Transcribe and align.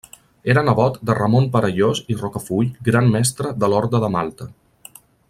Era 0.53 0.61
nebot 0.69 0.95
de 1.09 1.15
Ramon 1.19 1.45
Perellós 1.55 2.01
i 2.13 2.17
Rocafull 2.23 2.71
Gran 2.91 3.13
Mestre 3.17 3.53
de 3.65 3.71
l'Orde 3.75 4.01
de 4.07 4.15
Malta. 4.17 4.49